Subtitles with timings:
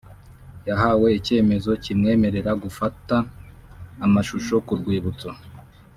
[0.67, 3.15] yahawe icyemezo kimwemerera gufata
[4.05, 5.29] amashusho ku rwibutso